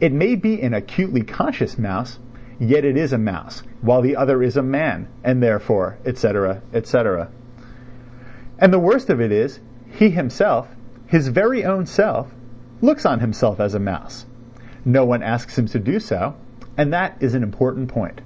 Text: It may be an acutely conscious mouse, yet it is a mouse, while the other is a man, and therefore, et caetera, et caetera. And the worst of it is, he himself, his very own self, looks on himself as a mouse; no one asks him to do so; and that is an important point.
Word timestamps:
It 0.00 0.12
may 0.12 0.34
be 0.34 0.60
an 0.60 0.74
acutely 0.74 1.22
conscious 1.22 1.78
mouse, 1.78 2.18
yet 2.58 2.84
it 2.84 2.96
is 2.96 3.12
a 3.12 3.18
mouse, 3.18 3.62
while 3.82 4.02
the 4.02 4.16
other 4.16 4.42
is 4.42 4.56
a 4.56 4.64
man, 4.64 5.06
and 5.22 5.40
therefore, 5.40 5.96
et 6.04 6.16
caetera, 6.16 6.60
et 6.72 6.86
caetera. 6.86 7.28
And 8.58 8.72
the 8.72 8.80
worst 8.80 9.10
of 9.10 9.20
it 9.20 9.30
is, 9.30 9.60
he 9.86 10.10
himself, 10.10 10.74
his 11.06 11.28
very 11.28 11.64
own 11.64 11.86
self, 11.86 12.34
looks 12.80 13.06
on 13.06 13.20
himself 13.20 13.60
as 13.60 13.74
a 13.76 13.78
mouse; 13.78 14.26
no 14.84 15.04
one 15.04 15.22
asks 15.22 15.56
him 15.56 15.66
to 15.66 15.78
do 15.78 16.00
so; 16.00 16.34
and 16.76 16.92
that 16.92 17.16
is 17.20 17.36
an 17.36 17.44
important 17.44 17.86
point. 17.88 18.22